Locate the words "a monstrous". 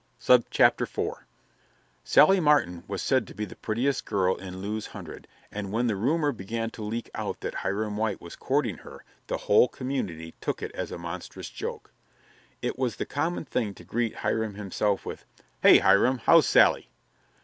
10.91-11.51